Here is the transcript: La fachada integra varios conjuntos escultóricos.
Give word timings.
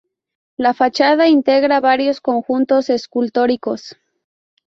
La 0.57 0.73
fachada 0.73 1.27
integra 1.27 1.79
varios 1.79 2.21
conjuntos 2.21 2.89
escultóricos. 2.89 3.97